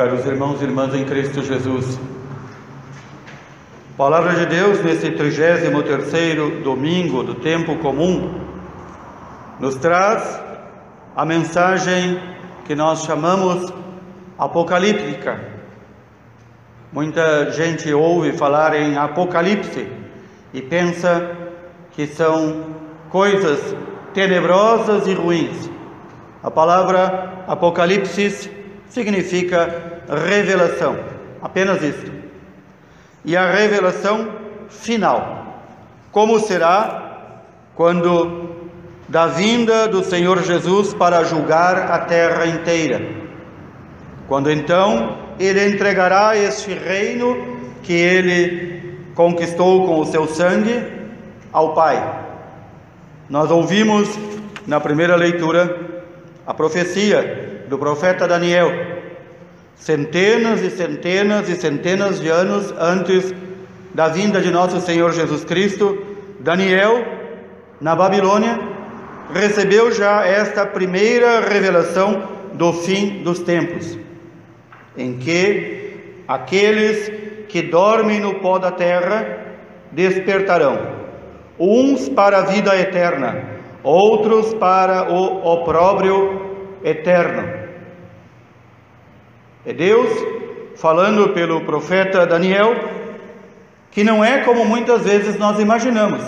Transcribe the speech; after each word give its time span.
Caros 0.00 0.24
irmãos 0.24 0.62
e 0.62 0.64
irmãs 0.64 0.94
em 0.94 1.04
Cristo 1.04 1.42
Jesus, 1.42 2.00
Palavra 3.98 4.32
de 4.32 4.46
Deus 4.46 4.82
nesse 4.82 5.10
33 5.10 6.64
domingo 6.64 7.22
do 7.22 7.34
tempo 7.34 7.76
comum 7.76 8.40
nos 9.58 9.74
traz 9.74 10.40
a 11.14 11.26
mensagem 11.26 12.18
que 12.64 12.74
nós 12.74 13.04
chamamos 13.04 13.70
apocalíptica. 14.38 15.38
Muita 16.90 17.50
gente 17.50 17.92
ouve 17.92 18.32
falar 18.32 18.74
em 18.74 18.96
apocalipse 18.96 19.86
e 20.54 20.62
pensa 20.62 21.30
que 21.90 22.06
são 22.06 22.64
coisas 23.10 23.76
tenebrosas 24.14 25.06
e 25.06 25.12
ruins. 25.12 25.68
A 26.42 26.50
palavra 26.50 27.44
apocalipse 27.46 28.59
significa 28.90 30.02
revelação, 30.26 30.98
apenas 31.40 31.82
isso. 31.82 32.12
E 33.24 33.36
a 33.36 33.50
revelação 33.50 34.28
final. 34.68 35.62
Como 36.12 36.38
será 36.40 37.42
quando 37.74 38.50
da 39.08 39.26
vinda 39.26 39.88
do 39.88 40.04
Senhor 40.04 40.42
Jesus 40.42 40.92
para 40.92 41.24
julgar 41.24 41.90
a 41.90 42.00
terra 42.00 42.46
inteira? 42.46 43.00
Quando 44.28 44.50
então 44.50 45.18
ele 45.38 45.66
entregará 45.68 46.36
este 46.36 46.72
reino 46.72 47.58
que 47.82 47.92
ele 47.92 48.98
conquistou 49.14 49.86
com 49.86 50.00
o 50.00 50.06
seu 50.06 50.26
sangue 50.26 50.84
ao 51.52 51.74
Pai. 51.74 52.26
Nós 53.28 53.50
ouvimos 53.50 54.08
na 54.66 54.80
primeira 54.80 55.16
leitura 55.16 55.76
a 56.46 56.54
profecia 56.54 57.49
do 57.70 57.78
profeta 57.78 58.26
Daniel, 58.26 58.68
centenas 59.76 60.60
e 60.60 60.70
centenas 60.70 61.48
e 61.48 61.54
centenas 61.54 62.20
de 62.20 62.28
anos 62.28 62.74
antes 62.76 63.32
da 63.94 64.08
vinda 64.08 64.40
de 64.40 64.50
nosso 64.50 64.80
Senhor 64.80 65.12
Jesus 65.12 65.44
Cristo, 65.44 65.96
Daniel, 66.40 67.04
na 67.80 67.94
Babilônia, 67.94 68.58
recebeu 69.32 69.92
já 69.92 70.26
esta 70.26 70.66
primeira 70.66 71.38
revelação 71.48 72.24
do 72.54 72.72
fim 72.72 73.22
dos 73.22 73.38
tempos, 73.38 73.96
em 74.96 75.16
que 75.18 76.24
aqueles 76.26 77.46
que 77.46 77.62
dormem 77.62 78.18
no 78.18 78.34
pó 78.40 78.58
da 78.58 78.72
terra 78.72 79.38
despertarão, 79.92 80.76
uns 81.56 82.08
para 82.08 82.38
a 82.38 82.46
vida 82.46 82.76
eterna, 82.76 83.44
outros 83.84 84.54
para 84.54 85.12
o 85.12 85.46
opróbrio 85.46 86.50
eterno. 86.82 87.59
É 89.64 89.72
Deus 89.72 90.08
falando 90.76 91.30
pelo 91.34 91.60
profeta 91.62 92.26
Daniel 92.26 92.74
que 93.90 94.04
não 94.04 94.24
é 94.24 94.38
como 94.44 94.64
muitas 94.64 95.02
vezes 95.02 95.36
nós 95.38 95.58
imaginamos, 95.58 96.22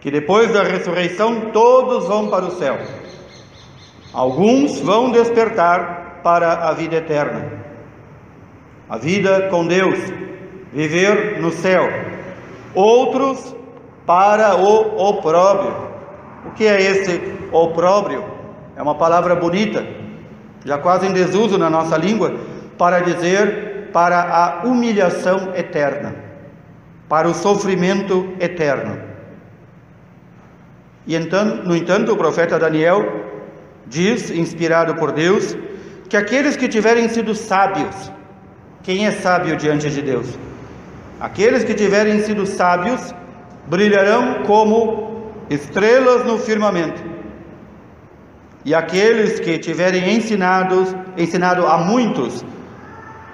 que 0.00 0.10
depois 0.10 0.52
da 0.52 0.62
ressurreição 0.62 1.50
todos 1.52 2.06
vão 2.06 2.28
para 2.28 2.44
o 2.44 2.52
céu. 2.52 2.78
Alguns 4.12 4.80
vão 4.80 5.10
despertar 5.10 6.20
para 6.22 6.68
a 6.68 6.72
vida 6.72 6.96
eterna, 6.96 7.52
a 8.88 8.96
vida 8.96 9.48
com 9.50 9.66
Deus, 9.66 9.98
viver 10.72 11.40
no 11.40 11.50
céu. 11.50 11.88
Outros 12.74 13.54
para 14.06 14.56
o 14.56 14.96
opróbrio. 15.08 15.88
O 16.46 16.50
que 16.52 16.66
é 16.66 16.80
esse 16.80 17.20
opróbrio? 17.52 18.24
É 18.76 18.82
uma 18.82 18.94
palavra 18.94 19.34
bonita, 19.34 19.86
já 20.64 20.78
quase 20.78 21.06
em 21.06 21.12
desuso 21.12 21.58
na 21.58 21.70
nossa 21.70 21.96
língua, 21.96 22.34
para 22.76 23.00
dizer 23.00 23.90
para 23.92 24.20
a 24.20 24.66
humilhação 24.66 25.54
eterna, 25.54 26.14
para 27.08 27.28
o 27.28 27.34
sofrimento 27.34 28.34
eterno. 28.38 29.00
E 31.06 31.16
então, 31.16 31.44
no 31.64 31.74
entanto, 31.74 32.12
o 32.12 32.16
profeta 32.16 32.58
Daniel 32.58 33.24
diz, 33.86 34.30
inspirado 34.30 34.94
por 34.96 35.12
Deus, 35.12 35.56
que 36.08 36.16
aqueles 36.16 36.56
que 36.56 36.68
tiverem 36.68 37.08
sido 37.08 37.34
sábios, 37.34 38.12
quem 38.82 39.06
é 39.06 39.10
sábio 39.10 39.56
diante 39.56 39.90
de 39.90 40.02
Deus? 40.02 40.38
Aqueles 41.18 41.64
que 41.64 41.74
tiverem 41.74 42.20
sido 42.20 42.46
sábios 42.46 43.14
brilharão 43.66 44.42
como 44.46 45.32
estrelas 45.50 46.24
no 46.24 46.38
firmamento. 46.38 47.07
E 48.64 48.74
aqueles 48.74 49.40
que 49.40 49.58
tiverem 49.58 50.16
ensinados, 50.16 50.94
ensinado 51.16 51.66
a 51.66 51.78
muitos 51.78 52.44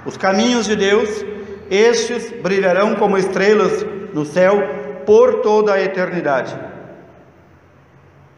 os 0.07 0.17
caminhos 0.17 0.67
de 0.67 0.77
Deus, 0.77 1.25
estes 1.71 2.31
brilharão 2.43 2.95
como 2.95 3.17
estrelas 3.17 3.85
no 4.13 4.25
céu 4.25 4.63
por 5.07 5.41
toda 5.41 5.75
a 5.75 5.83
eternidade. 5.83 6.55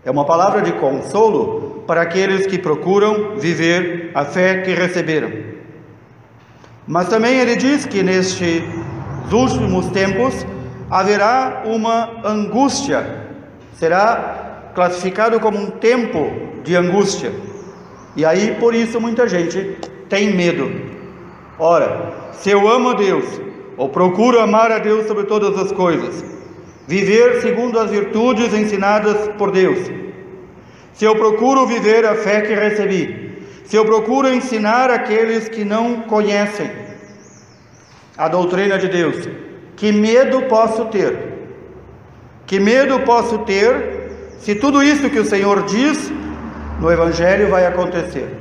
É 0.04 0.10
uma 0.10 0.24
palavra 0.24 0.62
de 0.62 0.72
consolo 0.72 1.82
para 1.86 2.02
aqueles 2.02 2.47
que 2.47 2.58
procuram 2.58 3.36
viver 3.36 4.12
a 4.14 4.24
fé 4.24 4.62
que 4.62 4.72
receberam. 4.72 5.32
Mas 6.86 7.08
também 7.08 7.38
ele 7.41 7.56
diz 7.56 7.84
que 7.84 8.03
nestes 8.03 8.62
últimos 9.32 9.91
tempos 9.91 10.47
haverá 10.88 11.64
uma 11.66 12.24
angústia, 12.24 13.04
será 13.74 14.70
classificado 14.74 15.41
como 15.41 15.58
um 15.58 15.70
tempo 15.70 16.46
de 16.66 16.77
angústia. 16.77 17.32
E 18.16 18.25
aí 18.25 18.56
por 18.59 18.75
isso 18.75 19.00
muita 19.00 19.28
gente 19.28 19.78
tem 20.09 20.34
medo. 20.34 20.71
Ora, 21.59 22.32
se 22.32 22.50
eu 22.50 22.69
amo 22.69 22.91
a 22.91 22.94
Deus, 22.94 23.25
ou 23.77 23.88
procuro 23.88 24.41
amar 24.41 24.72
a 24.72 24.78
Deus 24.78 25.06
sobre 25.06 25.25
todas 25.25 25.56
as 25.59 25.71
coisas, 25.71 26.25
viver 26.87 27.41
segundo 27.41 27.78
as 27.78 27.91
virtudes 27.91 28.53
ensinadas 28.53 29.28
por 29.38 29.50
Deus, 29.50 29.78
se 30.93 31.04
eu 31.04 31.15
procuro 31.15 31.66
viver 31.66 32.04
a 32.04 32.15
fé 32.15 32.41
que 32.41 32.54
recebi, 32.54 33.43
se 33.65 33.77
eu 33.77 33.84
procuro 33.84 34.28
ensinar 34.28 34.91
aqueles 34.91 35.48
que 35.48 35.65
não 35.65 36.03
conhecem 36.03 36.71
a 38.16 38.28
doutrina 38.28 38.78
de 38.78 38.88
Deus, 38.88 39.28
que 39.77 39.93
medo 39.93 40.43
posso 40.43 40.87
ter? 40.87 41.34
Que 42.47 42.59
medo 42.59 43.00
posso 43.00 43.38
ter 43.41 43.97
se 44.38 44.54
tudo 44.54 44.83
isso 44.83 45.10
que 45.10 45.19
o 45.19 45.25
Senhor 45.25 45.65
diz 45.65 46.12
no 46.81 46.91
Evangelho 46.91 47.50
vai 47.50 47.66
acontecer? 47.66 48.37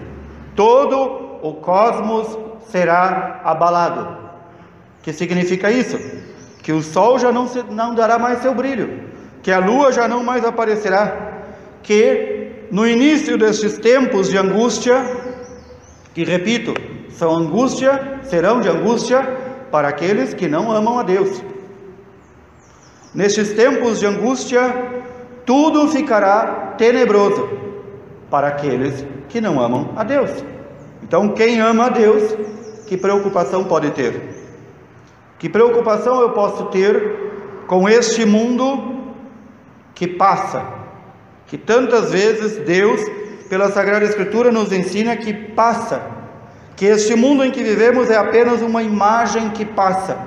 Todo 0.55 1.39
o 1.41 1.53
cosmos 1.55 2.37
será 2.69 3.41
abalado. 3.43 4.17
Que 5.01 5.13
significa 5.13 5.71
isso? 5.71 5.97
Que 6.63 6.71
o 6.71 6.81
sol 6.81 7.19
já 7.19 7.31
não, 7.31 7.47
se, 7.47 7.63
não 7.69 7.93
dará 7.93 8.17
mais 8.17 8.39
seu 8.39 8.53
brilho, 8.53 9.09
que 9.43 9.51
a 9.51 9.59
lua 9.59 9.91
já 9.91 10.07
não 10.07 10.23
mais 10.23 10.43
aparecerá, 10.43 11.43
que 11.83 12.67
no 12.71 12.87
início 12.87 13.37
destes 13.37 13.77
tempos 13.77 14.29
de 14.29 14.37
angústia, 14.37 14.95
que 16.13 16.23
repito, 16.23 16.73
são 17.09 17.35
angústia, 17.35 18.19
serão 18.23 18.59
de 18.59 18.67
angústia 18.67 19.21
para 19.71 19.89
aqueles 19.89 20.33
que 20.33 20.47
não 20.47 20.71
amam 20.71 20.97
a 20.97 21.03
Deus. 21.03 21.43
Nestes 23.13 23.53
tempos 23.53 23.99
de 23.99 24.07
angústia, 24.07 25.03
tudo 25.45 25.87
ficará 25.89 26.73
tenebroso 26.77 27.64
para 28.29 28.47
aqueles 28.47 29.05
que 29.29 29.39
não 29.39 29.59
amam 29.59 29.91
a 29.95 30.03
Deus. 30.03 30.31
Então, 31.03 31.29
quem 31.29 31.61
ama 31.61 31.85
a 31.85 31.89
Deus, 31.89 32.35
que 32.87 32.97
preocupação 32.97 33.63
pode 33.63 33.91
ter? 33.91 34.35
Que 35.37 35.49
preocupação 35.49 36.21
eu 36.21 36.31
posso 36.31 36.65
ter 36.65 37.63
com 37.67 37.87
este 37.87 38.25
mundo 38.25 39.13
que 39.93 40.07
passa, 40.07 40.65
que 41.47 41.57
tantas 41.57 42.11
vezes 42.11 42.57
Deus, 42.65 43.01
pela 43.49 43.69
Sagrada 43.69 44.05
Escritura, 44.05 44.51
nos 44.51 44.71
ensina 44.71 45.15
que 45.15 45.33
passa, 45.33 46.01
que 46.75 46.85
este 46.85 47.15
mundo 47.15 47.43
em 47.43 47.51
que 47.51 47.63
vivemos 47.63 48.09
é 48.09 48.17
apenas 48.17 48.61
uma 48.61 48.83
imagem 48.83 49.51
que 49.51 49.63
passa, 49.63 50.17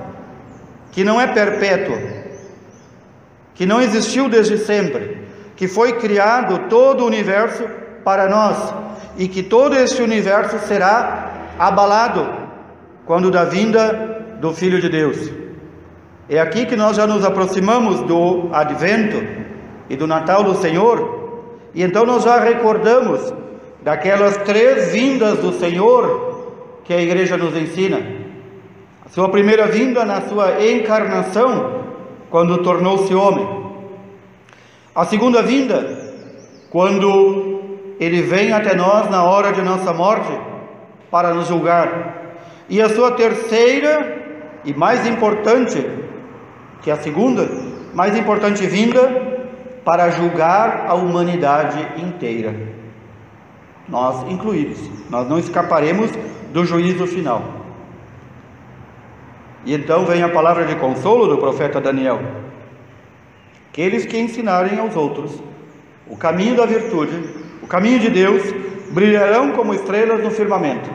que 0.92 1.04
não 1.04 1.20
é 1.20 1.26
perpétua, 1.26 1.98
que 3.54 3.66
não 3.66 3.80
existiu 3.80 4.28
desde 4.28 4.56
sempre, 4.58 5.26
que 5.56 5.66
foi 5.66 5.94
criado 5.94 6.68
todo 6.68 7.02
o 7.02 7.06
universo 7.06 7.64
para 8.08 8.26
nós 8.26 8.74
e 9.18 9.28
que 9.28 9.42
todo 9.42 9.76
este 9.76 10.00
universo 10.00 10.58
será 10.60 11.50
abalado 11.58 12.26
quando 13.04 13.30
da 13.30 13.44
vinda 13.44 14.38
do 14.40 14.54
Filho 14.54 14.80
de 14.80 14.88
Deus. 14.88 15.30
É 16.26 16.40
aqui 16.40 16.64
que 16.64 16.74
nós 16.74 16.96
já 16.96 17.06
nos 17.06 17.22
aproximamos 17.22 18.00
do 18.04 18.48
Advento 18.50 19.22
e 19.90 19.94
do 19.94 20.06
Natal 20.06 20.42
do 20.42 20.54
Senhor, 20.54 21.50
e 21.74 21.82
então 21.82 22.06
nós 22.06 22.24
já 22.24 22.40
recordamos 22.40 23.30
daquelas 23.82 24.38
três 24.38 24.90
vindas 24.90 25.40
do 25.40 25.52
Senhor 25.52 26.80
que 26.84 26.94
a 26.94 27.02
igreja 27.02 27.36
nos 27.36 27.54
ensina. 27.54 28.00
A 29.04 29.10
sua 29.10 29.28
primeira 29.28 29.66
vinda 29.66 30.02
na 30.06 30.22
sua 30.22 30.64
encarnação, 30.64 31.82
quando 32.30 32.62
tornou-se 32.62 33.14
homem. 33.14 33.46
A 34.94 35.04
segunda 35.04 35.42
vinda, 35.42 36.14
quando 36.70 37.57
ele 37.98 38.22
vem 38.22 38.52
até 38.52 38.74
nós 38.74 39.10
na 39.10 39.24
hora 39.24 39.52
de 39.52 39.62
nossa 39.62 39.92
morte 39.92 40.32
para 41.10 41.34
nos 41.34 41.48
julgar. 41.48 42.16
e 42.68 42.82
a 42.82 42.88
sua 42.90 43.12
terceira 43.12 44.18
e 44.64 44.74
mais 44.74 45.06
importante 45.06 45.84
que 46.82 46.90
a 46.90 46.96
segunda, 46.96 47.48
mais 47.94 48.16
importante 48.16 48.66
vinda 48.66 49.38
para 49.84 50.10
julgar 50.10 50.84
a 50.86 50.94
humanidade 50.94 51.78
inteira. 51.96 52.54
Nós 53.88 54.30
incluídos, 54.30 54.78
nós 55.08 55.26
não 55.26 55.38
escaparemos 55.38 56.10
do 56.52 56.64
juízo 56.66 57.06
final. 57.06 57.42
E 59.64 59.74
então 59.74 60.04
vem 60.04 60.22
a 60.22 60.28
palavra 60.28 60.66
de 60.66 60.76
consolo 60.76 61.26
do 61.26 61.38
profeta 61.38 61.80
Daniel. 61.80 62.20
Aqueles 63.70 64.04
que 64.04 64.18
ensinarem 64.18 64.78
aos 64.78 64.94
outros 64.94 65.42
o 66.06 66.16
caminho 66.16 66.56
da 66.56 66.64
virtude, 66.64 67.47
caminho 67.68 67.98
de 67.98 68.10
Deus, 68.10 68.42
brilharão 68.90 69.52
como 69.52 69.74
estrelas 69.74 70.22
no 70.22 70.30
firmamento. 70.30 70.88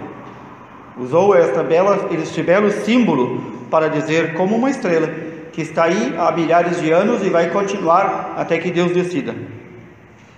Usou 0.97 1.35
esta 1.35 1.63
bela, 1.63 2.09
este 2.11 2.43
belo 2.43 2.71
símbolo 2.71 3.65
para 3.69 3.87
dizer 3.89 4.33
como 4.33 4.55
uma 4.55 4.69
estrela 4.69 5.07
que 5.51 5.61
está 5.61 5.85
aí 5.85 6.15
há 6.17 6.31
milhares 6.31 6.81
de 6.81 6.91
anos 6.91 7.23
e 7.23 7.29
vai 7.29 7.49
continuar 7.49 8.33
até 8.37 8.57
que 8.57 8.71
Deus 8.71 8.91
decida. 8.91 9.35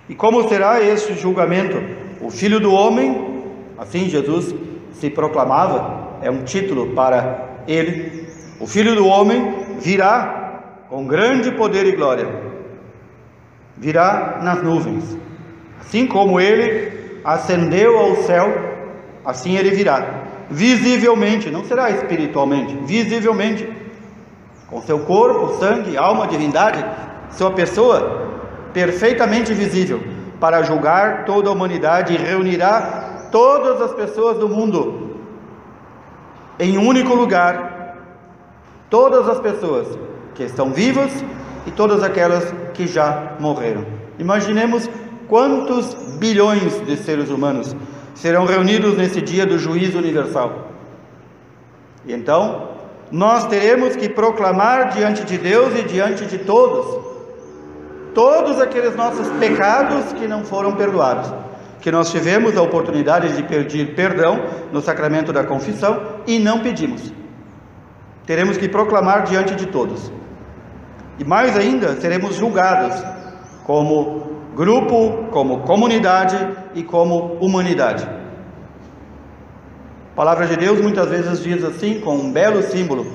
E 0.08 0.14
como 0.14 0.48
será 0.48 0.80
este 0.80 1.14
julgamento? 1.14 1.82
O 2.20 2.30
Filho 2.30 2.60
do 2.60 2.72
Homem, 2.72 3.42
assim 3.78 4.08
Jesus 4.08 4.54
se 4.92 5.10
proclamava, 5.10 6.18
é 6.22 6.30
um 6.30 6.44
título 6.44 6.94
para 6.94 7.62
ele. 7.66 8.26
O 8.60 8.66
Filho 8.66 8.94
do 8.94 9.06
Homem 9.06 9.54
virá 9.80 10.84
com 10.88 11.06
grande 11.06 11.50
poder 11.50 11.86
e 11.86 11.92
glória, 11.92 12.28
virá 13.76 14.40
nas 14.42 14.62
nuvens, 14.62 15.18
assim 15.86 16.06
como 16.06 16.40
ele 16.40 17.20
ascendeu 17.24 17.96
ao 17.96 18.16
céu, 18.16 18.52
assim 19.24 19.56
ele 19.56 19.70
virá, 19.70 20.04
visivelmente, 20.50 21.50
não 21.50 21.64
será 21.64 21.90
espiritualmente, 21.90 22.76
visivelmente, 22.84 23.68
com 24.68 24.82
seu 24.82 24.98
corpo, 25.00 25.58
sangue, 25.60 25.96
alma, 25.96 26.26
divindade, 26.26 26.84
sua 27.30 27.52
pessoa 27.52 28.32
perfeitamente 28.72 29.54
visível, 29.54 30.02
para 30.40 30.62
julgar 30.62 31.24
toda 31.24 31.48
a 31.48 31.52
humanidade 31.52 32.12
e 32.12 32.16
reunirá 32.16 33.28
todas 33.30 33.80
as 33.80 33.92
pessoas 33.92 34.38
do 34.38 34.48
mundo 34.48 35.16
em 36.58 36.76
um 36.76 36.86
único 36.86 37.14
lugar, 37.14 37.96
todas 38.90 39.28
as 39.28 39.38
pessoas 39.38 39.98
que 40.34 40.42
estão 40.42 40.70
vivas 40.70 41.24
e 41.66 41.70
todas 41.70 42.02
aquelas 42.02 42.52
que 42.74 42.86
já 42.86 43.32
morreram. 43.38 43.86
Imaginemos 44.18 44.88
quantos 45.28 45.94
bilhões 46.18 46.80
de 46.86 46.96
seres 46.96 47.30
humanos 47.30 47.74
serão 48.14 48.46
reunidos 48.46 48.96
nesse 48.96 49.20
dia 49.20 49.46
do 49.46 49.58
juízo 49.58 49.98
universal. 49.98 50.70
E 52.06 52.12
então, 52.12 52.70
nós 53.10 53.46
teremos 53.46 53.94
que 53.94 54.08
proclamar 54.08 54.90
diante 54.90 55.24
de 55.24 55.38
Deus 55.38 55.78
e 55.78 55.82
diante 55.82 56.24
de 56.26 56.38
todos, 56.38 57.04
todos 58.14 58.60
aqueles 58.60 58.96
nossos 58.96 59.28
pecados 59.38 60.12
que 60.14 60.26
não 60.26 60.44
foram 60.44 60.72
perdoados, 60.72 61.32
que 61.80 61.90
nós 61.90 62.10
tivemos 62.10 62.56
a 62.56 62.62
oportunidade 62.62 63.36
de 63.36 63.42
pedir 63.42 63.94
perdão 63.94 64.44
no 64.72 64.80
sacramento 64.80 65.32
da 65.32 65.44
confissão 65.44 66.02
e 66.26 66.38
não 66.38 66.60
pedimos. 66.60 67.12
Teremos 68.26 68.56
que 68.56 68.68
proclamar 68.68 69.22
diante 69.22 69.54
de 69.54 69.66
todos. 69.66 70.10
E 71.18 71.24
mais 71.24 71.56
ainda, 71.56 71.98
seremos 72.00 72.34
julgados 72.34 72.94
como 73.64 74.25
grupo, 74.56 75.28
como 75.30 75.60
comunidade 75.60 76.36
e 76.74 76.82
como 76.82 77.34
humanidade. 77.40 78.08
A 80.12 80.16
palavra 80.16 80.46
de 80.46 80.56
Deus 80.56 80.80
muitas 80.80 81.10
vezes 81.10 81.42
diz 81.42 81.62
assim, 81.62 82.00
com 82.00 82.16
um 82.16 82.32
belo 82.32 82.62
símbolo, 82.62 83.06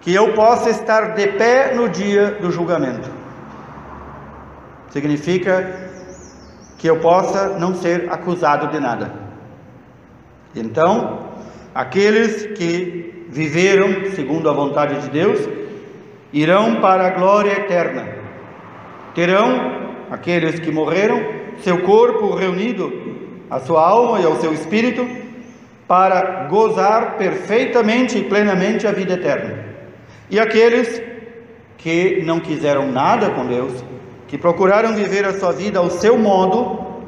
que 0.00 0.14
eu 0.14 0.32
possa 0.34 0.70
estar 0.70 1.14
de 1.14 1.26
pé 1.26 1.74
no 1.74 1.88
dia 1.88 2.38
do 2.40 2.52
julgamento. 2.52 3.10
Significa 4.90 5.90
que 6.78 6.86
eu 6.86 7.00
possa 7.00 7.58
não 7.58 7.74
ser 7.74 8.12
acusado 8.12 8.68
de 8.68 8.78
nada. 8.78 9.12
Então, 10.54 11.30
aqueles 11.74 12.46
que 12.56 13.26
viveram 13.28 14.12
segundo 14.14 14.48
a 14.48 14.52
vontade 14.52 15.00
de 15.00 15.10
Deus 15.10 15.48
irão 16.32 16.80
para 16.80 17.08
a 17.08 17.10
glória 17.10 17.52
eterna. 17.52 18.21
Terão 19.14 19.94
aqueles 20.10 20.58
que 20.60 20.70
morreram 20.70 21.22
seu 21.62 21.82
corpo 21.82 22.34
reunido 22.34 22.92
a 23.50 23.60
sua 23.60 23.86
alma 23.86 24.20
e 24.20 24.24
ao 24.24 24.36
seu 24.36 24.52
espírito 24.52 25.06
para 25.86 26.44
gozar 26.48 27.16
perfeitamente 27.16 28.18
e 28.18 28.24
plenamente 28.24 28.86
a 28.86 28.92
vida 28.92 29.14
eterna. 29.14 29.64
E 30.30 30.40
aqueles 30.40 31.02
que 31.76 32.22
não 32.24 32.40
quiseram 32.40 32.90
nada 32.90 33.30
com 33.30 33.46
Deus, 33.46 33.84
que 34.26 34.38
procuraram 34.38 34.94
viver 34.94 35.24
a 35.26 35.38
sua 35.38 35.52
vida 35.52 35.78
ao 35.78 35.90
seu 35.90 36.16
modo, 36.16 37.02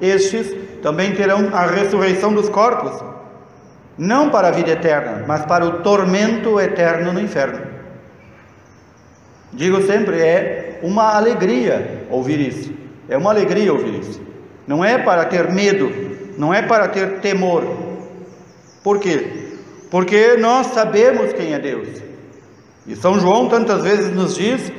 estes 0.00 0.54
também 0.80 1.12
terão 1.12 1.48
a 1.52 1.66
ressurreição 1.66 2.32
dos 2.32 2.48
corpos, 2.48 3.02
não 3.96 4.30
para 4.30 4.48
a 4.48 4.52
vida 4.52 4.70
eterna, 4.70 5.24
mas 5.26 5.44
para 5.44 5.64
o 5.64 5.82
tormento 5.82 6.60
eterno 6.60 7.12
no 7.12 7.20
inferno. 7.20 7.67
Digo 9.52 9.82
sempre, 9.82 10.20
é 10.20 10.78
uma 10.82 11.16
alegria 11.16 12.06
ouvir 12.10 12.40
isso. 12.40 12.72
É 13.08 13.16
uma 13.16 13.30
alegria 13.30 13.72
ouvir 13.72 14.00
isso. 14.00 14.20
Não 14.66 14.84
é 14.84 14.98
para 14.98 15.24
ter 15.24 15.50
medo, 15.50 15.90
não 16.36 16.52
é 16.52 16.62
para 16.62 16.88
ter 16.88 17.20
temor. 17.20 17.64
Por 18.82 18.98
quê? 18.98 19.48
Porque 19.90 20.36
nós 20.36 20.68
sabemos 20.68 21.32
quem 21.32 21.54
é 21.54 21.58
Deus. 21.58 21.88
E 22.86 22.94
São 22.94 23.18
João 23.18 23.48
tantas 23.48 23.82
vezes 23.82 24.14
nos 24.14 24.34
diz: 24.34 24.70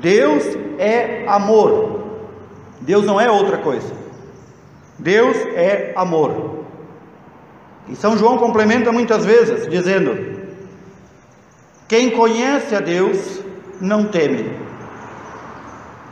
Deus 0.00 0.44
é 0.78 1.24
amor. 1.26 2.04
Deus 2.80 3.04
não 3.04 3.20
é 3.20 3.30
outra 3.30 3.58
coisa. 3.58 3.92
Deus 4.98 5.36
é 5.54 5.92
amor. 5.96 6.64
E 7.88 7.96
São 7.96 8.16
João 8.16 8.38
complementa 8.38 8.92
muitas 8.92 9.24
vezes, 9.24 9.66
dizendo: 9.68 10.40
Quem 11.88 12.10
conhece 12.10 12.74
a 12.74 12.80
Deus 12.80 13.35
não 13.80 14.04
teme. 14.04 14.50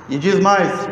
E 0.09 0.19
diz 0.19 0.39
mais: 0.41 0.89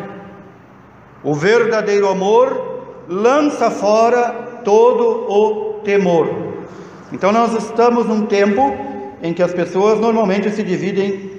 o 1.23 1.35
verdadeiro 1.35 2.09
amor 2.09 3.05
lança 3.09 3.71
fora 3.71 4.61
todo 4.65 5.31
o 5.31 5.81
temor. 5.85 6.29
Então 7.13 7.31
nós 7.31 7.53
estamos 7.55 8.07
num 8.07 8.27
tempo 8.27 8.75
em 9.23 9.33
que 9.33 9.43
as 9.43 9.53
pessoas 9.53 10.01
normalmente 10.01 10.51
se 10.51 10.63
dividem 10.63 11.31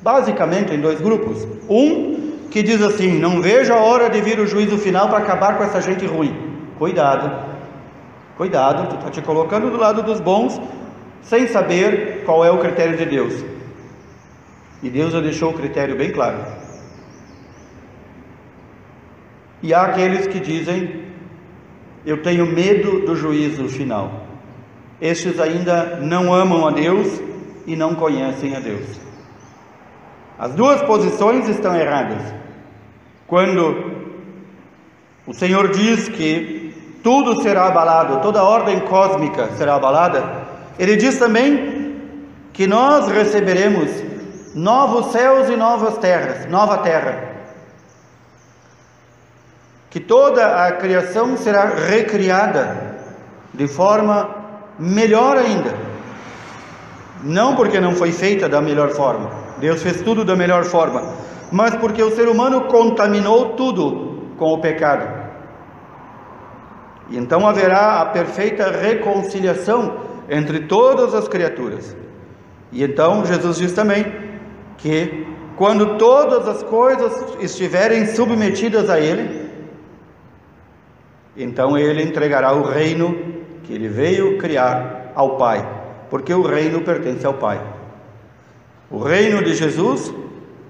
basicamente 0.00 0.72
em 0.72 0.80
dois 0.80 1.00
grupos. 1.00 1.46
Um 1.68 2.32
que 2.50 2.62
diz 2.62 2.80
assim: 2.80 3.18
"Não 3.18 3.42
vejo 3.42 3.72
a 3.72 3.80
hora 3.80 4.08
de 4.08 4.20
vir 4.20 4.38
o 4.38 4.46
juízo 4.46 4.78
final 4.78 5.08
para 5.08 5.18
acabar 5.18 5.58
com 5.58 5.64
essa 5.64 5.80
gente 5.80 6.06
ruim". 6.06 6.34
Cuidado. 6.78 7.56
Cuidado, 8.36 8.88
tu 8.88 8.96
está 8.96 9.10
te 9.10 9.22
colocando 9.22 9.70
do 9.70 9.78
lado 9.78 10.02
dos 10.02 10.20
bons 10.20 10.60
sem 11.22 11.46
saber 11.46 12.22
qual 12.24 12.44
é 12.44 12.50
o 12.50 12.58
critério 12.58 12.96
de 12.96 13.04
Deus. 13.04 13.55
E 14.82 14.90
Deus 14.90 15.12
já 15.12 15.20
deixou 15.20 15.50
o 15.50 15.54
critério 15.54 15.96
bem 15.96 16.10
claro. 16.10 16.38
E 19.62 19.72
há 19.72 19.82
aqueles 19.82 20.26
que 20.26 20.38
dizem: 20.38 21.04
Eu 22.04 22.22
tenho 22.22 22.46
medo 22.46 23.06
do 23.06 23.16
juízo 23.16 23.68
final. 23.68 24.26
Estes 25.00 25.40
ainda 25.40 25.96
não 26.00 26.32
amam 26.32 26.66
a 26.66 26.70
Deus 26.70 27.20
e 27.66 27.74
não 27.74 27.94
conhecem 27.94 28.54
a 28.56 28.60
Deus. 28.60 28.86
As 30.38 30.52
duas 30.54 30.82
posições 30.82 31.48
estão 31.48 31.74
erradas. 31.74 32.22
Quando 33.26 34.06
o 35.26 35.34
Senhor 35.34 35.70
diz 35.72 36.08
que 36.08 36.72
tudo 37.02 37.42
será 37.42 37.66
abalado, 37.66 38.20
toda 38.20 38.40
a 38.40 38.44
ordem 38.44 38.80
cósmica 38.80 39.48
será 39.56 39.76
abalada, 39.76 40.46
ele 40.78 40.96
diz 40.96 41.18
também 41.18 41.96
que 42.52 42.66
nós 42.66 43.08
receberemos 43.08 43.90
novos 44.56 45.12
céus 45.12 45.48
e 45.48 45.56
novas 45.56 45.98
terras, 45.98 46.46
nova 46.46 46.78
terra 46.78 47.36
que 49.96 50.00
toda 50.00 50.66
a 50.66 50.72
criação 50.72 51.38
será 51.38 51.64
recriada 51.64 52.96
de 53.54 53.66
forma 53.66 54.28
melhor 54.78 55.38
ainda. 55.38 55.74
Não 57.22 57.56
porque 57.56 57.80
não 57.80 57.94
foi 57.94 58.12
feita 58.12 58.46
da 58.46 58.60
melhor 58.60 58.90
forma, 58.90 59.30
Deus 59.56 59.82
fez 59.82 60.02
tudo 60.02 60.22
da 60.22 60.36
melhor 60.36 60.64
forma, 60.64 61.02
mas 61.50 61.74
porque 61.76 62.02
o 62.02 62.14
ser 62.14 62.28
humano 62.28 62.66
contaminou 62.66 63.54
tudo 63.54 64.34
com 64.36 64.52
o 64.52 64.60
pecado. 64.60 65.08
E 67.08 67.16
então 67.16 67.48
haverá 67.48 68.02
a 68.02 68.04
perfeita 68.04 68.70
reconciliação 68.70 69.96
entre 70.28 70.60
todas 70.66 71.14
as 71.14 71.26
criaturas. 71.26 71.96
E 72.70 72.84
então 72.84 73.24
Jesus 73.24 73.56
diz 73.56 73.72
também 73.72 74.25
que 74.78 75.26
quando 75.56 75.96
todas 75.96 76.46
as 76.46 76.62
coisas 76.62 77.12
estiverem 77.40 78.06
submetidas 78.06 78.90
a 78.90 79.00
Ele, 79.00 79.46
então 81.36 81.76
ele 81.76 82.02
entregará 82.02 82.52
o 82.52 82.62
reino 82.62 83.14
que 83.64 83.72
ele 83.72 83.88
veio 83.88 84.38
criar 84.38 85.12
ao 85.14 85.36
Pai, 85.36 85.66
porque 86.08 86.32
o 86.32 86.42
reino 86.42 86.80
pertence 86.80 87.26
ao 87.26 87.34
Pai. 87.34 87.60
O 88.90 88.98
reino 88.98 89.42
de 89.42 89.54
Jesus 89.54 90.14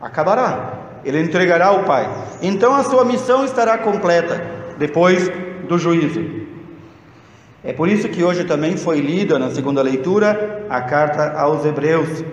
acabará, 0.00 1.00
ele 1.04 1.20
entregará 1.20 1.66
ao 1.66 1.84
Pai. 1.84 2.08
Então 2.42 2.74
a 2.74 2.82
sua 2.82 3.04
missão 3.04 3.44
estará 3.44 3.78
completa 3.78 4.42
depois 4.78 5.30
do 5.68 5.78
juízo. 5.78 6.46
É 7.62 7.72
por 7.72 7.88
isso 7.88 8.08
que 8.08 8.24
hoje 8.24 8.44
também 8.44 8.76
foi 8.76 9.00
lida 9.00 9.38
na 9.38 9.50
segunda 9.50 9.82
leitura 9.82 10.64
a 10.68 10.80
carta 10.80 11.32
aos 11.38 11.64
Hebreus, 11.64 12.24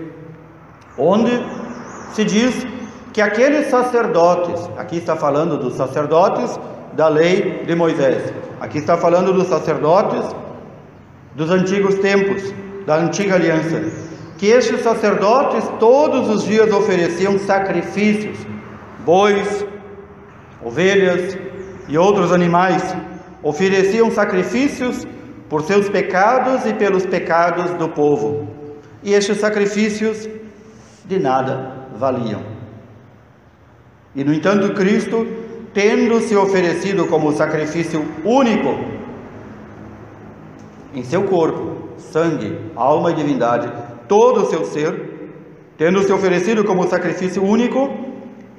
onde 0.98 1.32
se 2.14 2.26
diz 2.26 2.66
que 3.14 3.22
aqueles 3.22 3.70
sacerdotes, 3.70 4.70
aqui 4.78 4.98
está 4.98 5.16
falando 5.16 5.58
dos 5.58 5.76
sacerdotes 5.76 6.60
da 6.94 7.08
lei 7.08 7.64
de 7.66 7.76
Moisés, 7.76 8.34
aqui 8.60 8.80
está 8.80 8.98
falando 8.98 9.32
dos 9.32 9.48
sacerdotes 9.48 10.36
dos 11.36 11.50
antigos 11.50 11.96
tempos, 11.96 12.54
da 12.86 12.98
antiga 12.98 13.36
aliança, 13.36 13.84
que 14.38 14.48
estes 14.48 14.82
sacerdotes 14.82 15.64
todos 15.80 16.30
os 16.30 16.44
dias 16.44 16.72
ofereciam 16.72 17.40
sacrifícios, 17.40 18.38
bois, 19.06 19.66
ovelhas 20.64 21.38
e 21.88 21.98
outros 21.98 22.32
animais, 22.32 22.96
ofereciam 23.42 24.12
sacrifícios 24.12 25.08
por 25.50 25.64
seus 25.64 25.90
pecados 25.90 26.66
e 26.66 26.74
pelos 26.74 27.06
pecados 27.06 27.72
do 27.72 27.90
povo. 27.90 28.48
E 29.04 29.14
estes 29.14 29.40
sacrifícios 29.40 30.28
de 31.06 31.20
nada 31.20 31.83
valiam. 31.98 32.42
E 34.16 34.24
no 34.24 34.34
entanto, 34.34 34.74
Cristo, 34.74 35.26
tendo 35.74 36.20
se 36.22 36.36
oferecido 36.36 37.08
como 37.08 37.34
sacrifício 37.34 38.06
único 38.24 38.78
em 40.94 41.04
seu 41.04 41.24
corpo, 41.24 41.90
sangue, 41.98 42.58
alma 42.76 43.12
e 43.12 43.16
divindade, 43.16 43.72
todo 44.08 44.44
o 44.44 44.46
seu 44.46 44.66
ser, 44.66 45.32
tendo 45.78 46.04
se 46.04 46.12
oferecido 46.12 46.64
como 46.64 46.88
sacrifício 46.88 47.44
único, 47.44 47.92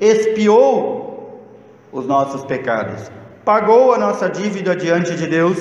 expiou 0.00 1.40
os 1.92 2.04
nossos 2.06 2.44
pecados, 2.44 3.10
pagou 3.44 3.94
a 3.94 3.98
nossa 3.98 4.28
dívida 4.28 4.74
diante 4.74 5.14
de 5.14 5.28
Deus 5.28 5.58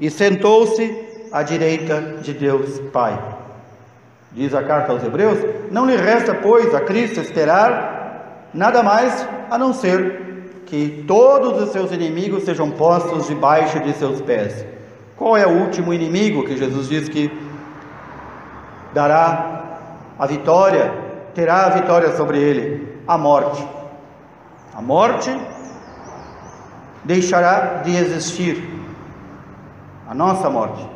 e 0.00 0.10
sentou-se 0.10 1.06
à 1.30 1.44
direita 1.44 2.18
de 2.20 2.32
Deus 2.32 2.80
Pai. 2.92 3.45
Diz 4.32 4.54
a 4.54 4.62
carta 4.62 4.92
aos 4.92 5.02
Hebreus: 5.02 5.38
Não 5.70 5.86
lhe 5.86 5.96
resta, 5.96 6.34
pois, 6.34 6.74
a 6.74 6.80
Cristo 6.80 7.20
esperar 7.20 8.48
nada 8.52 8.82
mais 8.82 9.26
a 9.50 9.58
não 9.58 9.72
ser 9.72 10.26
que 10.66 11.04
todos 11.06 11.62
os 11.62 11.70
seus 11.70 11.92
inimigos 11.92 12.44
sejam 12.44 12.70
postos 12.70 13.28
debaixo 13.28 13.78
de 13.80 13.92
seus 13.92 14.20
pés. 14.20 14.66
Qual 15.16 15.36
é 15.36 15.46
o 15.46 15.60
último 15.60 15.94
inimigo 15.94 16.44
que 16.44 16.56
Jesus 16.56 16.88
diz 16.88 17.08
que 17.08 17.30
dará 18.92 19.62
a 20.18 20.26
vitória, 20.26 20.92
terá 21.34 21.66
a 21.66 21.70
vitória 21.70 22.16
sobre 22.16 22.38
ele? 22.38 22.96
A 23.06 23.16
morte. 23.16 23.66
A 24.74 24.82
morte 24.82 25.34
deixará 27.04 27.82
de 27.84 27.96
existir. 27.96 28.68
A 30.08 30.14
nossa 30.14 30.50
morte. 30.50 30.86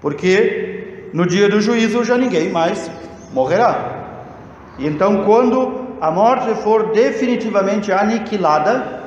Porque 0.00 0.71
no 1.12 1.26
dia 1.26 1.48
do 1.48 1.60
juízo 1.60 2.04
já 2.04 2.16
ninguém 2.16 2.50
mais 2.50 2.90
morrerá. 3.32 4.02
E 4.78 4.86
então, 4.86 5.24
quando 5.24 5.96
a 6.00 6.10
morte 6.10 6.54
for 6.62 6.92
definitivamente 6.92 7.92
aniquilada, 7.92 9.00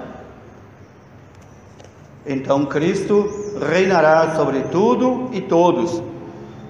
então 2.25 2.65
Cristo 2.65 3.29
reinará 3.71 4.35
sobre 4.35 4.61
tudo 4.71 5.29
e 5.33 5.41
todos. 5.41 6.01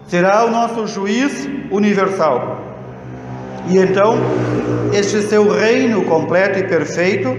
Será 0.08 0.46
o 0.46 0.52
nosso 0.52 0.88
juiz 0.88 1.48
universal. 1.72 2.62
E 3.68 3.78
então, 3.78 4.18
este 4.94 5.22
seu 5.24 5.50
reino 5.50 6.06
completo 6.06 6.60
e 6.60 6.64
perfeito, 6.64 7.30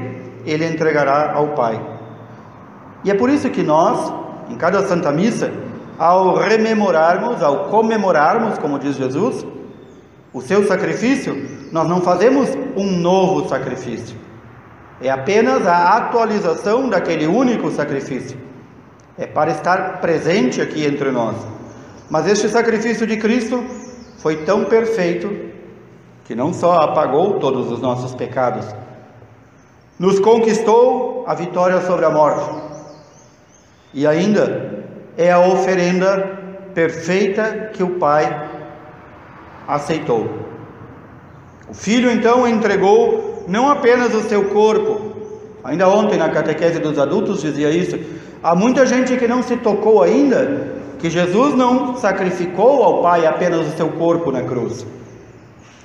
ele 0.44 0.66
entregará 0.66 1.32
ao 1.32 1.48
Pai. 1.48 1.80
E 3.04 3.10
é 3.10 3.14
por 3.14 3.30
isso 3.30 3.48
que 3.50 3.62
nós, 3.62 4.12
em 4.50 4.56
cada 4.56 4.86
Santa 4.86 5.12
Missa, 5.12 5.52
ao 5.98 6.36
rememorarmos, 6.36 7.42
ao 7.42 7.68
comemorarmos, 7.68 8.58
como 8.58 8.78
diz 8.78 8.96
Jesus, 8.96 9.46
o 10.32 10.40
seu 10.40 10.66
sacrifício, 10.66 11.34
nós 11.72 11.88
não 11.88 12.00
fazemos 12.00 12.50
um 12.76 12.84
novo 12.98 13.48
sacrifício. 13.48 14.16
É 15.00 15.10
apenas 15.10 15.66
a 15.66 15.96
atualização 15.96 16.88
daquele 16.88 17.26
único 17.26 17.70
sacrifício. 17.70 18.38
É 19.18 19.26
para 19.26 19.50
estar 19.50 20.00
presente 20.00 20.60
aqui 20.60 20.84
entre 20.84 21.10
nós. 21.10 21.36
Mas 22.10 22.26
este 22.26 22.48
sacrifício 22.48 23.06
de 23.06 23.16
Cristo 23.16 23.64
foi 24.18 24.44
tão 24.44 24.64
perfeito 24.64 25.30
que 26.24 26.34
não 26.34 26.52
só 26.52 26.80
apagou 26.80 27.38
todos 27.38 27.70
os 27.70 27.80
nossos 27.80 28.14
pecados, 28.14 28.66
nos 29.98 30.18
conquistou 30.20 31.24
a 31.26 31.34
vitória 31.34 31.80
sobre 31.80 32.04
a 32.04 32.10
morte 32.10 32.66
e 33.94 34.06
ainda 34.06 34.65
é 35.16 35.32
a 35.32 35.40
oferenda 35.40 36.38
perfeita 36.74 37.70
que 37.72 37.82
o 37.82 37.98
Pai 37.98 38.50
aceitou. 39.66 40.28
O 41.68 41.74
filho 41.74 42.10
então 42.10 42.46
entregou 42.46 43.44
não 43.48 43.68
apenas 43.68 44.14
o 44.14 44.20
seu 44.22 44.44
corpo, 44.50 45.16
ainda 45.64 45.88
ontem 45.88 46.18
na 46.18 46.28
catequese 46.28 46.78
dos 46.78 46.98
adultos 46.98 47.42
dizia 47.42 47.70
isso. 47.70 47.98
Há 48.42 48.54
muita 48.54 48.86
gente 48.86 49.16
que 49.16 49.26
não 49.26 49.42
se 49.42 49.56
tocou 49.56 50.02
ainda 50.02 50.76
que 50.98 51.10
Jesus 51.10 51.54
não 51.54 51.96
sacrificou 51.96 52.82
ao 52.82 53.02
Pai 53.02 53.26
apenas 53.26 53.66
o 53.66 53.76
seu 53.76 53.88
corpo 53.90 54.30
na 54.30 54.42
cruz. 54.42 54.86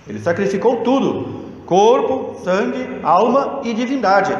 Ele 0.07 0.19
sacrificou 0.19 0.77
tudo: 0.77 1.45
corpo, 1.65 2.35
sangue, 2.43 2.99
alma 3.03 3.61
e 3.63 3.73
divindade. 3.73 4.35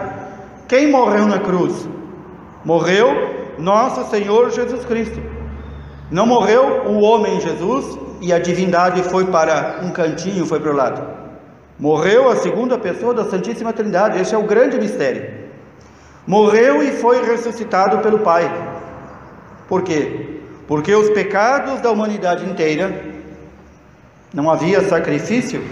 Quem 0.68 0.90
morreu 0.90 1.28
na 1.28 1.40
cruz? 1.40 1.88
Morreu 2.64 3.41
nosso 3.58 4.10
Senhor 4.10 4.52
Jesus 4.52 4.86
Cristo. 4.86 5.22
Não 6.10 6.26
morreu 6.26 6.84
o 6.88 7.02
homem 7.02 7.40
Jesus 7.40 7.98
e 8.20 8.34
a 8.34 8.40
divindade 8.40 9.02
foi 9.04 9.26
para 9.26 9.80
um 9.84 9.92
cantinho, 9.92 10.46
foi 10.46 10.60
para 10.60 10.72
o 10.72 10.76
lado. 10.76 11.02
Morreu 11.80 12.30
a 12.30 12.36
segunda 12.36 12.78
pessoa 12.78 13.14
da 13.14 13.26
Santíssima 13.26 13.74
Trindade, 13.74 14.20
esse 14.20 14.36
é 14.36 14.38
o 14.38 14.44
grande 14.44 14.78
mistério. 14.78 15.42
Morreu 16.28 16.84
e 16.84 16.92
foi 16.92 17.26
ressuscitado 17.26 18.00
pelo 18.00 18.20
Pai. 18.20 18.52
Por 19.68 19.82
quê? 19.82 20.42
Porque 20.68 20.94
os 20.94 21.10
pecados 21.10 21.82
da 21.82 21.90
humanidade 21.90 22.46
inteira, 22.46 23.04
não 24.34 24.50
havia 24.50 24.88
sacrifício, 24.88 25.64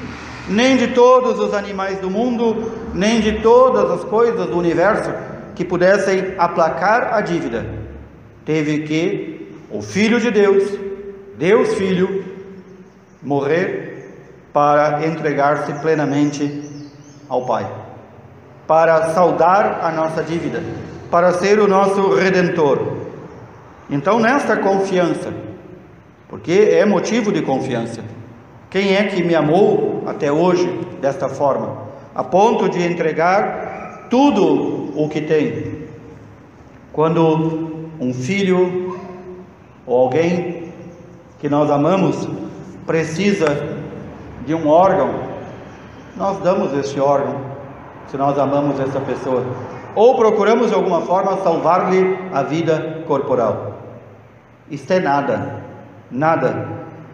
nem 0.47 0.75
de 0.77 0.87
todos 0.87 1.39
os 1.39 1.53
animais 1.53 1.99
do 1.99 2.09
mundo, 2.09 2.71
nem 2.93 3.21
de 3.21 3.41
todas 3.41 3.91
as 3.91 4.03
coisas 4.03 4.47
do 4.47 4.57
universo 4.57 5.11
que 5.59 5.65
pudessem 5.65 6.35
aplacar 6.37 7.13
a 7.13 7.19
dívida. 7.19 7.65
Teve 8.45 8.83
que 8.83 9.57
o 9.69 9.81
Filho 9.81 10.17
de 10.17 10.31
Deus, 10.31 10.79
Deus 11.37 11.73
Filho, 11.73 12.23
morrer 13.21 14.09
para 14.53 15.05
entregar-se 15.05 15.73
plenamente 15.81 16.63
ao 17.27 17.45
Pai, 17.45 17.69
para 18.65 19.07
saldar 19.09 19.81
a 19.83 19.91
nossa 19.91 20.23
dívida, 20.23 20.63
para 21.11 21.33
ser 21.33 21.59
o 21.59 21.67
nosso 21.67 22.15
redentor. 22.15 22.93
Então, 23.89 24.17
nesta 24.17 24.55
confiança, 24.55 25.33
porque 26.29 26.69
é 26.71 26.85
motivo 26.85 27.33
de 27.33 27.41
confiança, 27.41 28.01
quem 28.69 28.95
é 28.95 29.03
que 29.03 29.21
me 29.21 29.35
amou 29.35 30.05
até 30.07 30.31
hoje 30.31 30.65
desta 31.01 31.27
forma, 31.27 31.79
a 32.15 32.23
ponto 32.23 32.69
de 32.69 32.81
entregar 32.81 34.07
tudo 34.09 34.78
o 34.99 35.07
que 35.07 35.21
tem? 35.21 35.87
Quando 36.91 37.89
um 38.01 38.13
filho 38.13 38.99
ou 39.85 40.01
alguém 40.03 40.73
que 41.39 41.47
nós 41.47 41.71
amamos 41.71 42.27
precisa 42.85 43.77
de 44.45 44.53
um 44.53 44.67
órgão, 44.67 45.09
nós 46.17 46.37
damos 46.39 46.73
esse 46.73 46.99
órgão, 46.99 47.39
se 48.07 48.17
nós 48.17 48.37
amamos 48.37 48.77
essa 48.77 48.99
pessoa, 48.99 49.45
ou 49.95 50.17
procuramos 50.17 50.67
de 50.67 50.75
alguma 50.75 51.01
forma 51.01 51.37
salvar-lhe 51.37 52.17
a 52.33 52.43
vida 52.43 53.03
corporal. 53.07 53.79
Isto 54.69 54.91
é 54.91 54.99
nada, 54.99 55.63
nada, 56.11 56.67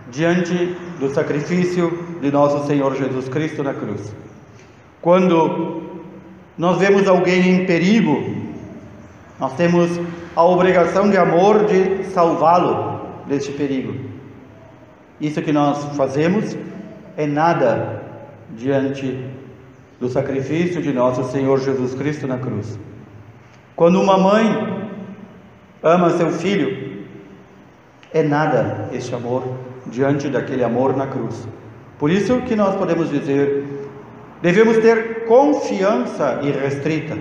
diante 0.10 0.76
do 1.00 1.10
sacrifício 1.10 2.04
de 2.20 2.32
nosso 2.32 2.66
Senhor 2.66 2.96
Jesus 2.96 3.30
Cristo 3.30 3.62
na 3.62 3.76
cruz. 3.76 4.12
Quando 5.02 5.85
nós 6.58 6.78
vemos 6.78 7.08
alguém 7.08 7.50
em 7.50 7.66
perigo, 7.66 8.24
nós 9.40 9.54
temos 9.54 10.00
a 10.36 10.44
obrigação 10.44 11.10
de 11.10 11.18
amor 11.18 11.66
de 11.66 12.06
salvá-lo 12.06 13.02
deste 13.28 13.52
perigo. 13.52 13.94
Isso 15.20 15.42
que 15.42 15.52
nós 15.52 15.84
fazemos 15.96 16.58
é 17.18 17.26
nada 17.26 18.04
diante 18.52 19.26
do 20.00 20.10
sacrifício 20.10 20.82
de 20.82 20.92
nosso 20.94 21.24
Senhor 21.32 21.60
Jesus 21.60 21.94
Cristo 21.94 22.28
na 22.28 22.38
cruz. 22.38 22.78
Quando 23.76 24.02
uma 24.02 24.18
mãe 24.18 24.46
ama 25.84 26.10
seu 26.12 26.32
filho, 26.32 27.06
é 28.14 28.24
nada 28.24 28.90
este 28.94 29.14
amor 29.14 29.44
diante 29.88 30.30
daquele 30.30 30.64
amor 30.64 30.96
na 30.96 31.08
cruz. 31.08 31.48
Por 32.00 32.10
isso 32.10 32.42
que 32.42 32.56
nós 32.56 32.76
podemos 32.76 33.10
dizer, 33.10 33.64
devemos 34.42 34.78
ter 34.78 35.26
confiança 35.26 36.40
irrestrita. 36.44 37.18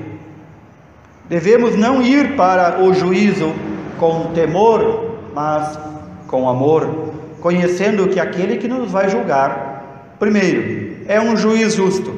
Devemos 1.28 1.74
não 1.76 2.02
ir 2.02 2.36
para 2.36 2.82
o 2.82 2.92
juízo 2.92 3.52
com 3.98 4.32
temor, 4.32 5.18
mas 5.34 5.78
com 6.26 6.48
amor, 6.48 7.12
conhecendo 7.40 8.08
que 8.08 8.20
aquele 8.20 8.56
que 8.56 8.68
nos 8.68 8.90
vai 8.90 9.08
julgar, 9.08 10.14
primeiro, 10.18 11.04
é 11.06 11.20
um 11.20 11.36
juiz 11.36 11.74
justo, 11.74 12.12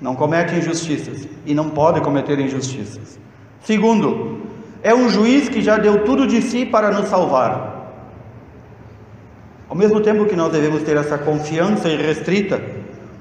não 0.00 0.14
comete 0.14 0.54
injustiças 0.54 1.28
e 1.46 1.54
não 1.54 1.70
pode 1.70 2.00
cometer 2.00 2.38
injustiças. 2.38 3.18
Segundo, 3.62 4.40
é 4.82 4.94
um 4.94 5.08
juiz 5.08 5.48
que 5.48 5.62
já 5.62 5.78
deu 5.78 6.04
tudo 6.04 6.26
de 6.26 6.42
si 6.42 6.66
para 6.66 6.90
nos 6.90 7.08
salvar. 7.08 7.72
Ao 9.68 9.76
mesmo 9.76 10.00
tempo 10.00 10.26
que 10.26 10.36
nós 10.36 10.52
devemos 10.52 10.82
ter 10.82 10.96
essa 10.96 11.16
confiança 11.16 11.88
irrestrita, 11.88 12.60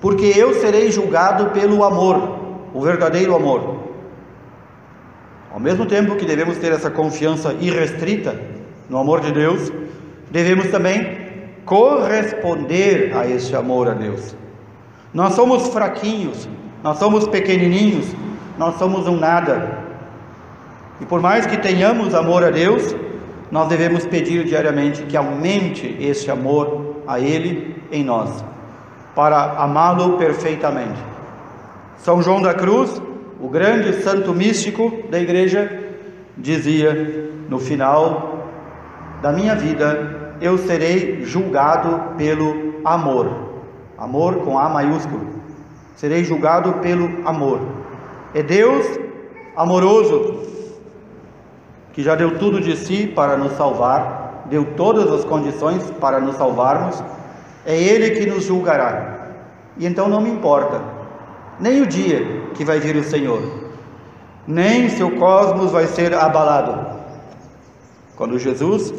porque 0.02 0.26
eu 0.36 0.56
serei 0.56 0.92
julgado 0.92 1.52
pelo 1.52 1.84
amor, 1.84 2.40
o 2.74 2.82
verdadeiro 2.82 3.36
amor. 3.36 3.82
Ao 5.54 5.60
mesmo 5.60 5.86
tempo 5.86 6.16
que 6.16 6.26
devemos 6.26 6.58
ter 6.58 6.72
essa 6.72 6.90
confiança 6.90 7.54
irrestrita 7.60 8.36
no 8.90 8.98
amor 8.98 9.22
de 9.22 9.32
Deus, 9.32 9.72
devemos 10.32 10.68
também 10.68 11.20
corresponder 11.66 13.16
a 13.16 13.28
esse 13.28 13.56
amor 13.56 13.88
a 13.88 13.94
Deus. 13.94 14.36
Nós 15.14 15.34
somos 15.34 15.68
fraquinhos, 15.68 16.50
nós 16.84 16.98
somos 16.98 17.28
pequenininhos, 17.28 18.08
nós 18.58 18.80
somos 18.80 19.08
um 19.08 19.18
nada. 19.18 19.80
E 21.00 21.06
por 21.06 21.22
mais 21.22 21.46
que 21.46 21.58
tenhamos 21.58 22.16
amor 22.16 22.44
a 22.44 22.50
Deus, 22.50 22.96
nós 23.52 23.68
devemos 23.68 24.06
pedir 24.06 24.46
diariamente 24.46 25.04
que 25.04 25.18
aumente 25.18 25.98
esse 26.00 26.32
amor 26.32 26.96
a 27.06 27.20
Ele 27.20 27.76
em 27.92 28.04
nós, 28.04 28.44
para 29.16 29.54
amá-lo 29.58 30.18
perfeitamente. 30.18 31.02
São 31.98 32.22
João 32.22 32.42
da 32.42 32.54
Cruz, 32.54 33.02
o 33.40 33.48
grande 33.48 34.02
santo 34.02 34.34
místico 34.34 35.04
da 35.10 35.20
igreja, 35.20 35.70
dizia 36.38 37.30
no 37.50 37.60
final 37.60 38.48
da 39.22 39.32
minha 39.32 39.56
vida: 39.56 40.36
eu 40.42 40.58
serei 40.58 41.24
julgado 41.24 42.16
pelo 42.18 42.82
amor. 42.84 43.52
Amor 43.98 44.38
com 44.38 44.58
A 44.58 44.68
maiúsculo. 44.68 45.28
Serei 45.96 46.24
julgado 46.24 46.74
pelo 46.82 47.28
amor. 47.28 47.60
É 48.34 48.42
Deus 48.42 49.00
amoroso 49.56 50.42
que 51.94 52.02
já 52.02 52.16
deu 52.16 52.40
tudo 52.40 52.62
de 52.62 52.76
si 52.78 53.06
para 53.06 53.38
nos 53.38 53.52
salvar, 53.54 54.46
deu 54.46 54.66
todas 54.76 55.12
as 55.12 55.26
condições 55.26 55.84
para 56.00 56.20
nos 56.20 56.36
salvarmos, 56.36 57.04
é 57.66 57.76
Ele 57.76 58.12
que 58.12 58.26
nos 58.26 58.44
julgará. 58.44 59.28
E 59.78 59.86
então 59.86 60.08
não 60.08 60.22
me 60.22 60.30
importa, 60.30 60.82
nem 61.60 61.82
o 61.82 61.88
dia 61.88 62.50
que 62.54 62.66
vai 62.66 62.80
vir 62.80 62.96
o 62.96 63.04
Senhor, 63.04 63.42
nem 64.48 64.90
se 64.90 65.04
o 65.04 65.18
cosmos 65.18 65.72
vai 65.72 65.88
ser 65.88 66.14
abalado. 66.14 67.00
Quando 68.16 68.38
Jesus 68.38 68.94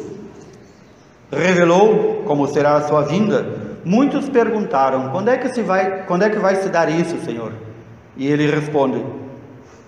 revelou 1.31 2.23
como 2.25 2.47
será 2.47 2.75
a 2.75 2.81
sua 2.81 3.03
vinda, 3.03 3.45
muitos 3.85 4.29
perguntaram: 4.29 5.09
quando 5.09 5.29
é 5.29 5.37
que 5.37 5.49
se 5.49 5.61
vai, 5.61 6.03
quando 6.05 6.23
é 6.23 6.29
que 6.29 6.39
vai 6.39 6.55
se 6.55 6.69
dar 6.69 6.89
isso, 6.89 7.19
Senhor? 7.23 7.51
E 8.17 8.27
ele 8.27 8.49
responde: 8.49 9.03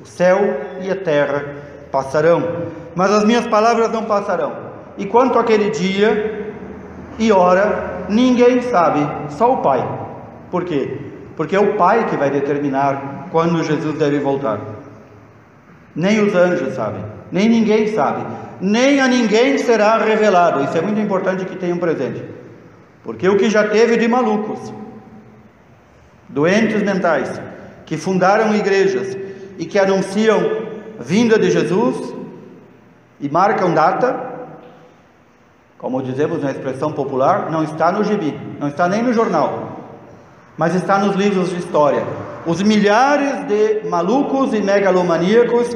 o 0.02 0.06
céu 0.06 0.40
e 0.82 0.92
a 0.92 0.96
terra 0.96 1.44
passarão, 1.92 2.44
mas 2.96 3.12
as 3.12 3.24
minhas 3.24 3.48
palavras 3.48 3.92
não 3.92 4.06
passarão. 4.06 4.54
E 4.98 5.06
quanto 5.06 5.40
àquele 5.40 5.70
dia 5.72 6.54
e 7.18 7.32
hora, 7.32 7.95
ninguém 8.10 8.62
sabe, 8.62 9.00
só 9.34 9.54
o 9.54 9.58
Pai. 9.58 9.88
Por 10.52 10.64
quê? 10.64 10.98
Porque 11.36 11.56
é 11.56 11.60
o 11.60 11.76
Pai 11.76 12.06
que 12.08 12.16
vai 12.16 12.30
determinar 12.30 13.28
quando 13.32 13.64
Jesus 13.64 13.98
deve 13.98 14.20
voltar. 14.20 14.60
Nem 15.96 16.22
os 16.22 16.36
anjos 16.36 16.74
sabem, 16.74 17.04
nem 17.32 17.48
ninguém 17.48 17.88
sabe, 17.88 18.26
nem 18.60 19.00
a 19.00 19.08
ninguém 19.08 19.58
será 19.58 19.98
revelado. 19.98 20.64
Isso 20.64 20.78
é 20.78 20.82
muito 20.82 21.00
importante 21.00 21.46
que 21.46 21.56
tenham 21.56 21.78
presente. 21.78 22.24
Porque 23.04 23.30
o 23.30 23.38
que 23.38 23.50
já 23.50 23.68
teve 23.68 23.98
de 23.98 24.08
malucos, 24.08 24.74
doentes 26.28 26.82
mentais, 26.82 27.40
que 27.86 27.98
fundaram 27.98 28.56
igrejas 28.56 29.16
e 29.58 29.66
que 29.66 29.78
anunciam 29.78 30.66
vinda 31.00 31.38
de 31.38 31.52
Jesus, 31.52 32.16
e 33.20 33.30
marcam 33.30 33.74
data, 33.74 34.25
como 35.78 36.02
dizemos 36.02 36.42
na 36.42 36.52
expressão 36.52 36.92
popular, 36.92 37.52
não 37.52 37.64
está 37.64 37.92
no 37.92 38.04
gibi, 38.04 38.38
não 38.60 38.68
está 38.68 38.88
nem 38.88 39.04
no 39.04 39.14
jornal, 39.14 39.80
mas 40.58 40.74
está 40.74 40.98
nos 40.98 41.16
livros 41.16 41.50
de 41.50 41.58
história. 41.58 42.04
Os 42.46 42.62
milhares 42.62 43.46
de 43.48 43.88
malucos 43.90 44.54
e 44.54 44.62
megalomaníacos 44.62 45.76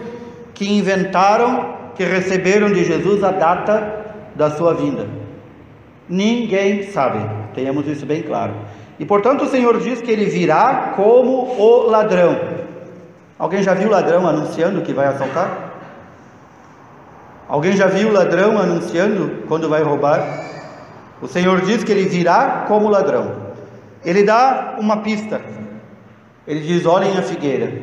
que 0.53 0.71
inventaram, 0.71 1.75
que 1.95 2.03
receberam 2.03 2.71
de 2.71 2.83
Jesus 2.85 3.23
a 3.23 3.31
data 3.31 4.05
da 4.35 4.51
sua 4.51 4.73
vinda. 4.73 5.07
Ninguém 6.07 6.91
sabe, 6.91 7.19
tenhamos 7.53 7.87
isso 7.87 8.05
bem 8.05 8.21
claro. 8.21 8.53
E 8.97 9.05
portanto 9.05 9.43
o 9.43 9.47
Senhor 9.47 9.79
diz 9.79 10.01
que 10.01 10.11
ele 10.11 10.25
virá 10.25 10.93
como 10.95 11.55
o 11.57 11.89
ladrão. 11.89 12.39
Alguém 13.37 13.63
já 13.63 13.73
viu 13.73 13.87
o 13.87 13.91
ladrão 13.91 14.27
anunciando 14.27 14.81
que 14.81 14.93
vai 14.93 15.07
assaltar? 15.07 15.68
Alguém 17.49 17.75
já 17.75 17.87
viu 17.87 18.09
o 18.09 18.13
ladrão 18.13 18.59
anunciando 18.59 19.43
quando 19.47 19.67
vai 19.67 19.81
roubar? 19.81 20.45
O 21.19 21.27
Senhor 21.27 21.61
diz 21.61 21.83
que 21.83 21.91
ele 21.91 22.07
virá 22.07 22.65
como 22.67 22.87
ladrão. 22.87 23.35
Ele 24.05 24.21
dá 24.21 24.75
uma 24.79 24.97
pista. 24.97 25.41
Ele 26.45 26.59
diz: 26.59 26.85
olhem 26.85 27.17
a 27.17 27.23
figueira. 27.23 27.73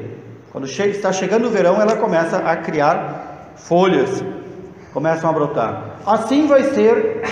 Quando 0.53 0.69
chega, 0.69 0.91
está 0.91 1.13
chegando 1.13 1.49
o 1.49 1.51
verão, 1.51 1.81
ela 1.81 1.97
começa 1.97 2.39
a 2.39 2.57
criar 2.57 3.51
folhas, 3.57 4.25
começam 4.95 5.29
a 5.29 5.33
brotar. 5.33 5.97
Assim 6.07 6.47
vai 6.47 6.63
ser 6.63 7.23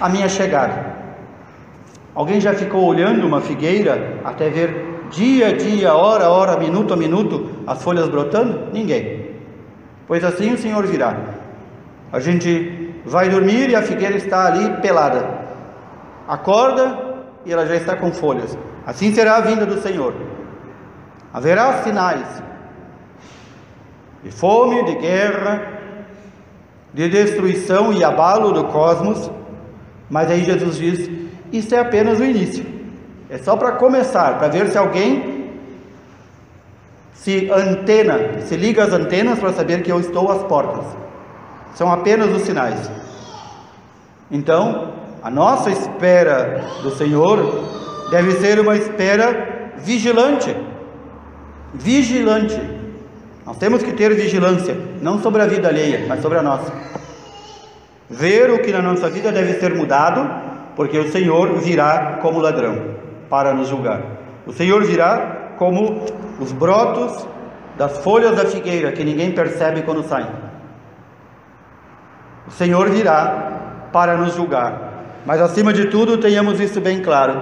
a 0.00 0.08
minha 0.08 0.28
chegada. 0.28 0.96
Alguém 2.16 2.40
já 2.40 2.52
ficou 2.52 2.84
olhando 2.84 3.24
uma 3.24 3.40
figueira 3.40 4.18
até 4.24 4.50
ver 4.50 5.04
dia 5.10 5.50
a 5.50 5.52
dia, 5.52 5.94
hora 5.94 6.24
a 6.24 6.30
hora, 6.30 6.58
minuto 6.58 6.92
a 6.92 6.96
minuto, 6.96 7.48
as 7.64 7.80
folhas 7.80 8.08
brotando? 8.08 8.72
Ninguém. 8.72 9.30
Pois 10.08 10.24
assim 10.24 10.52
o 10.52 10.58
Senhor 10.58 10.84
virá. 10.84 11.35
A 12.12 12.20
gente 12.20 12.94
vai 13.04 13.28
dormir 13.28 13.70
e 13.70 13.76
a 13.76 13.82
figueira 13.82 14.16
está 14.16 14.46
ali 14.46 14.80
pelada. 14.80 15.46
Acorda 16.28 17.16
e 17.44 17.52
ela 17.52 17.66
já 17.66 17.76
está 17.76 17.96
com 17.96 18.12
folhas. 18.12 18.56
Assim 18.86 19.14
será 19.14 19.36
a 19.36 19.40
vinda 19.40 19.66
do 19.66 19.80
Senhor. 19.80 20.14
Haverá 21.32 21.82
sinais 21.82 22.42
de 24.22 24.30
fome, 24.30 24.84
de 24.84 24.94
guerra, 24.96 25.80
de 26.92 27.08
destruição 27.08 27.92
e 27.92 28.02
abalo 28.02 28.52
do 28.52 28.64
cosmos. 28.64 29.30
Mas 30.08 30.30
aí 30.30 30.44
Jesus 30.44 30.76
diz: 30.76 31.10
Isso 31.52 31.74
é 31.74 31.80
apenas 31.80 32.18
o 32.20 32.24
início. 32.24 32.64
É 33.28 33.38
só 33.38 33.56
para 33.56 33.72
começar, 33.72 34.38
para 34.38 34.48
ver 34.48 34.68
se 34.68 34.78
alguém 34.78 35.50
se 37.12 37.50
antena, 37.50 38.40
se 38.42 38.56
liga 38.56 38.84
as 38.84 38.92
antenas 38.92 39.38
para 39.38 39.52
saber 39.52 39.82
que 39.82 39.90
eu 39.90 39.98
estou 39.98 40.30
às 40.30 40.44
portas 40.44 40.84
são 41.76 41.92
apenas 41.92 42.34
os 42.34 42.42
sinais. 42.42 42.90
Então, 44.30 44.94
a 45.22 45.30
nossa 45.30 45.70
espera 45.70 46.64
do 46.82 46.90
Senhor 46.90 48.08
deve 48.10 48.32
ser 48.32 48.58
uma 48.58 48.74
espera 48.74 49.74
vigilante. 49.76 50.56
Vigilante. 51.74 52.58
Nós 53.44 53.58
temos 53.58 53.82
que 53.82 53.92
ter 53.92 54.14
vigilância, 54.14 54.74
não 55.02 55.20
sobre 55.20 55.42
a 55.42 55.46
vida 55.46 55.68
alheia, 55.68 56.06
mas 56.08 56.22
sobre 56.22 56.38
a 56.38 56.42
nossa. 56.42 56.72
Ver 58.08 58.50
o 58.50 58.60
que 58.60 58.72
na 58.72 58.80
nossa 58.80 59.10
vida 59.10 59.30
deve 59.30 59.60
ser 59.60 59.74
mudado, 59.74 60.28
porque 60.74 60.98
o 60.98 61.12
Senhor 61.12 61.58
virá 61.58 62.20
como 62.22 62.40
ladrão 62.40 62.96
para 63.28 63.52
nos 63.52 63.68
julgar. 63.68 64.00
O 64.46 64.52
Senhor 64.52 64.82
virá 64.82 65.52
como 65.58 66.06
os 66.40 66.52
brotos 66.52 67.26
das 67.76 67.98
folhas 67.98 68.34
da 68.34 68.46
figueira 68.46 68.92
que 68.92 69.04
ninguém 69.04 69.32
percebe 69.32 69.82
quando 69.82 70.02
saem. 70.02 70.45
O 72.46 72.50
Senhor 72.50 72.90
virá 72.90 73.88
para 73.92 74.16
nos 74.16 74.34
julgar. 74.34 75.22
Mas 75.24 75.40
acima 75.40 75.72
de 75.72 75.86
tudo, 75.86 76.18
tenhamos 76.18 76.60
isso 76.60 76.80
bem 76.80 77.02
claro: 77.02 77.40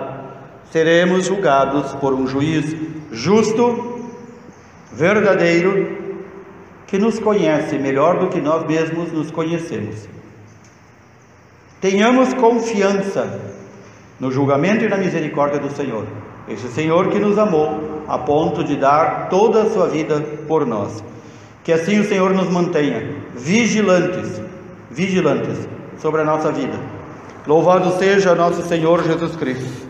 seremos 0.71 1.27
julgados 1.27 1.93
por 1.95 2.15
um 2.15 2.27
juiz 2.27 2.75
justo, 3.13 4.11
verdadeiro, 4.93 5.99
que 6.87 6.99
nos 6.99 7.19
conhece 7.19 7.79
melhor 7.79 8.19
do 8.19 8.29
que 8.29 8.41
nós 8.41 8.67
mesmos 8.67 9.13
nos 9.13 9.31
conhecemos. 9.31 10.09
Tenhamos 11.81 12.33
confiança 12.35 13.41
no 14.19 14.31
julgamento 14.31 14.85
e 14.85 14.89
na 14.89 14.97
misericórdia 14.97 15.59
do 15.59 15.71
Senhor. 15.71 16.07
Esse 16.49 16.69
Senhor 16.69 17.09
que 17.09 17.19
nos 17.19 17.39
amou 17.39 18.05
a 18.09 18.19
ponto 18.19 18.65
de 18.65 18.77
dar 18.77 19.29
toda 19.29 19.63
a 19.63 19.71
sua 19.71 19.89
vida 19.89 20.21
por 20.47 20.65
nós. 20.67 21.03
Que 21.63 21.73
assim 21.73 21.99
o 21.99 22.05
Senhor 22.05 22.33
nos 22.33 22.49
mantenha 22.49 23.17
vigilantes 23.35 24.41
vigilantes, 24.95 25.69
sobre 26.01 26.23
a 26.23 26.25
nossa 26.25 26.53
vida. 26.53 26.79
Louvado 27.47 27.99
seja 27.99 28.35
nosso 28.35 28.63
Senhor 28.63 29.03
Jesus 29.03 29.37
Cristo. 29.37 29.85